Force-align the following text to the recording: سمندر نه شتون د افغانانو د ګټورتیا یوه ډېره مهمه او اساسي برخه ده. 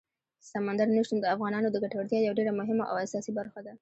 سمندر 0.51 0.87
نه 0.95 1.01
شتون 1.05 1.19
د 1.21 1.25
افغانانو 1.35 1.67
د 1.71 1.77
ګټورتیا 1.83 2.19
یوه 2.21 2.37
ډېره 2.39 2.53
مهمه 2.59 2.83
او 2.87 2.95
اساسي 3.05 3.31
برخه 3.39 3.59
ده. 3.65 3.69